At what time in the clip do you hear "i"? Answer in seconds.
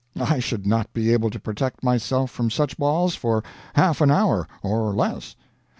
0.19-0.39